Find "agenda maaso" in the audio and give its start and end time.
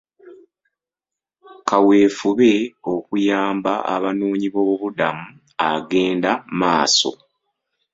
5.71-7.11